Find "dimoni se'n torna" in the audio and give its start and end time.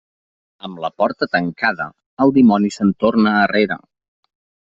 2.39-3.37